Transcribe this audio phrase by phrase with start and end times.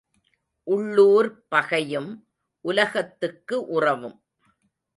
[0.67, 2.09] உள்ளூர்ப் பகையும்
[2.65, 4.17] உலகத்துக்கு உறவும்.